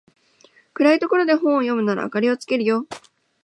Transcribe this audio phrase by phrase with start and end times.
[0.73, 2.87] 暗いところで本を読むなら明かりつけるよ